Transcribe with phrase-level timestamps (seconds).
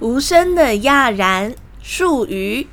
[0.00, 2.66] 无声的亚然树鱼。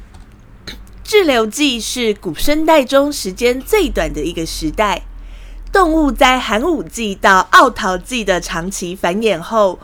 [1.03, 5.03] 志留纪是古生代中时间最短的一个时代。
[5.71, 9.79] 动物在寒武纪到奥陶纪的长期繁衍后，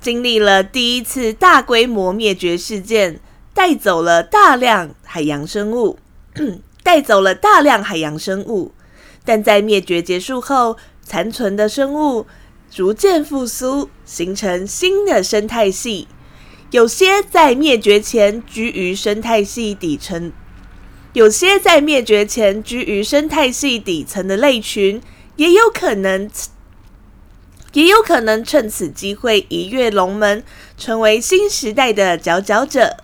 [0.00, 3.20] 经历了第一次大规模灭绝事件，
[3.52, 5.98] 带走了大量海洋生物，
[6.82, 8.72] 带走了大量海洋生物。
[9.24, 12.26] 但在灭绝结束后，残存的生物
[12.70, 16.08] 逐渐复苏，形成新的生态系。
[16.72, 20.32] 有些在灭绝前居于生态系底层，
[21.12, 25.00] 有些在灭绝前居于生态系底层的类群，
[25.36, 26.28] 也有可能，
[27.72, 30.42] 也有可能趁此机会一跃龙门，
[30.76, 32.96] 成为新时代的佼佼者。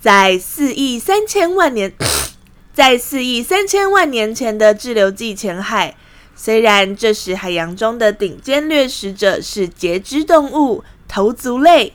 [0.00, 1.92] 在四亿三千万年，
[2.72, 5.96] 在四亿三千万年前的志留纪前海，
[6.40, 11.94] 虽然这时海洋中的顶尖掠食者是节肢动物头足类。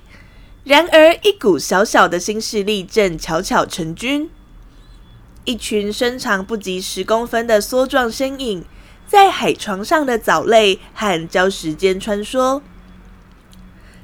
[0.66, 4.30] 然而，一股小小的新势力正悄悄成军。
[5.46, 8.66] 一群身长不及十公分的梭状身影，
[9.08, 12.62] 在海床上的藻类和礁石间穿梭。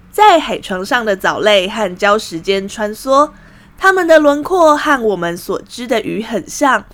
[0.09, 3.31] 在海床上的藻类和礁石间穿梭，
[3.77, 6.85] 它们的轮廓和我们所知的鱼很像。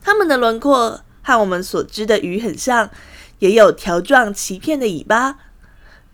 [0.00, 2.90] 它们的轮廓和我们所知的鱼很像，
[3.38, 5.38] 也有条状鳍片的尾巴，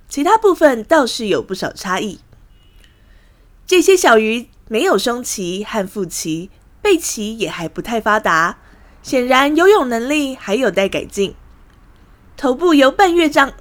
[0.08, 2.20] 其他部分倒是有不少差异。
[3.66, 8.58] 这些小鱼没有胸鳍和腹鳍，背鳍也还不太发达，
[9.02, 11.34] 显然游泳能力还有待改进。
[12.36, 13.52] 头部由半月状，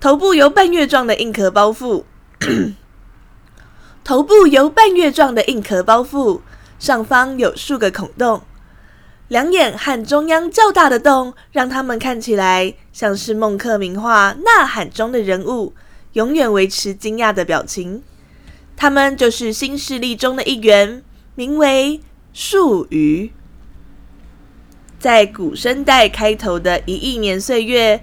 [0.00, 2.04] 头部由半月状的硬壳包覆，
[4.02, 6.40] 头部由半月状的硬壳包覆，
[6.78, 8.42] 上方有数个孔洞，
[9.30, 15.72] 两眼和中央较大的洞，让他们看起来像是孟克名画《呐喊》中的人物，
[16.14, 18.02] 永远维持惊讶的表情。
[18.76, 21.04] 他们就是新势力中的一员，
[21.36, 22.00] 名为
[22.32, 23.30] 树鱼。
[24.98, 28.02] 在古生代开头的一亿年岁月，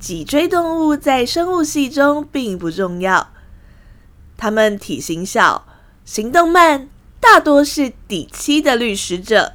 [0.00, 3.28] 脊椎动物在生物系中并不重要。
[4.36, 5.64] 它们体型小，
[6.04, 6.88] 行动慢，
[7.20, 9.52] 大多是底栖的掠食者。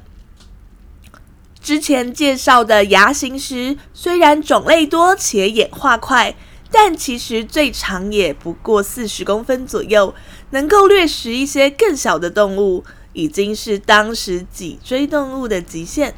[1.64, 6.36] 之前介绍的牙形石虽然种类多且演化快。
[6.76, 10.12] 但其实最长也不过四十公分左右，
[10.50, 12.82] 能够掠食一些更小的动物，
[13.12, 16.12] 已经是当时脊椎动物的极限。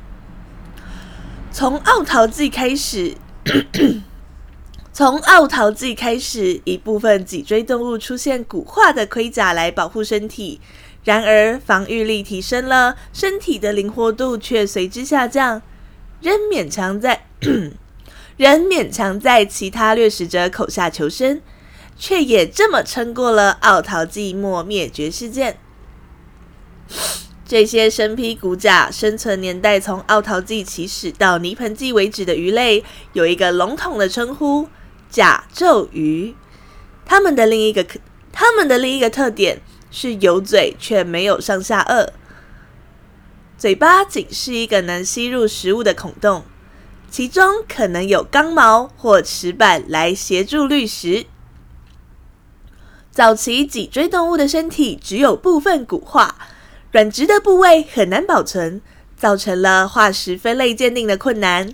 [1.52, 3.14] 从奥陶纪开始，
[4.94, 10.58] 从奥陶纪开始，一部分脊椎动物出现骨化的盔甲来保护身体，
[11.06, 15.62] 然而防御力提升了，身体的灵活度却随之下降，
[16.20, 17.28] 仍勉强在。
[18.36, 21.40] 人勉强在其他掠食者口下求生，
[21.96, 25.58] 却也这么撑过了奥陶纪末灭绝事件。
[27.46, 34.68] 这些身披骨甲、生存年代从奥陶纪起始到泥盆纪为止的鱼类，有一个笼统的称呼——
[35.08, 36.34] 甲胄鱼。
[37.04, 37.86] 它们的另一个，
[38.32, 39.62] 它们的另一个特点
[39.98, 42.10] 是有嘴却没有上下颚，
[43.56, 46.44] 嘴巴仅是一个能吸入食物的孔洞。
[47.10, 51.24] 其中可能有刚毛或齿板来协助滤食。
[53.10, 56.36] 早期脊椎动物的身体只有部分骨化，
[56.92, 58.82] 软质的部位很难保存，
[59.16, 61.72] 造成了化石分类鉴定的困难。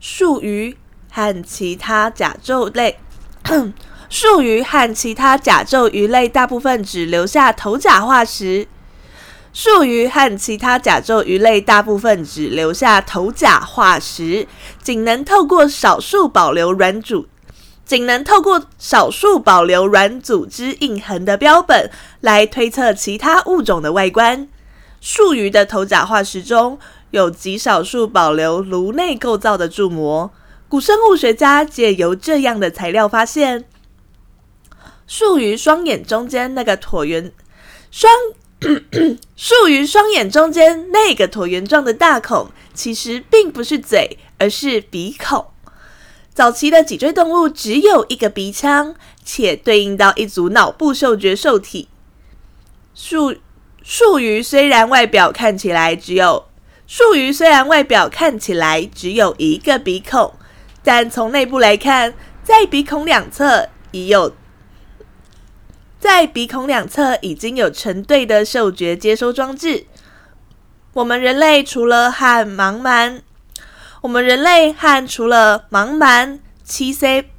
[0.00, 0.76] 树鱼
[1.08, 2.98] 和其他甲胄类，
[4.08, 8.68] 树鱼和其他甲胄鱼类大部分只留下头甲化石。
[9.52, 14.48] 树鱼和其他甲胄鱼类大部分只留下头甲化石，
[14.82, 17.28] 仅能透过少数保留软组，
[17.84, 21.88] 仅能透过少数保留软组织印痕的标本
[22.20, 24.48] 来推测其他物种的外观。
[25.00, 26.78] 树鱼的头甲化石中
[27.12, 30.32] 有极少数保留颅内构造的柱模，
[30.68, 33.64] 古生物学家借由这样的材料发现，
[35.06, 37.32] 树鱼双眼中间那个椭圆
[37.90, 38.12] 双。
[39.36, 45.44] 树鱼双眼中间那个椭圆状的大孔，其实并不是嘴，而是鼻孔。
[46.32, 51.88] 早期的脊椎动物只有一个鼻腔，且对应到一组脑部嗅觉受体。
[52.94, 53.36] 树
[53.82, 56.46] 树鱼虽然外表看起来只有
[56.86, 60.32] 树鱼虽然外表看起来只有一个鼻孔，
[60.82, 64.34] 但从内部来看，在鼻孔两侧已有。
[66.04, 69.86] 在鼻孔两侧已经有成对的嗅觉接收装置。
[70.92, 73.22] 我们人类除了和盲蛮，
[74.02, 77.30] 我们人类和除了盲蛮、七 C，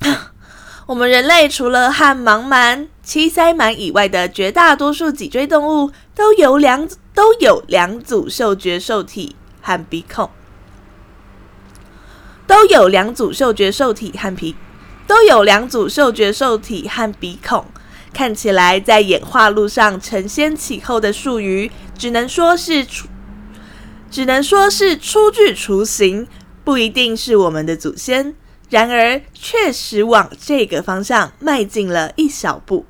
[0.84, 10.28] 我们人类除了和盲蛮、七鳃蛮以外的绝大多数脊椎动物都有两都有两组嗅觉受体和鼻孔，
[12.46, 14.54] 都有两组嗅觉受体和鼻
[15.06, 17.64] 都有两组嗅觉受体和鼻孔。
[18.12, 23.08] 看起来在演化路上承先启后的树鱼，只能说是出，
[24.08, 26.28] 只能说是初具雏形，
[26.62, 28.36] 不一定是我们的祖先。
[28.70, 32.86] 然而，确实往这个方向迈进了一小步。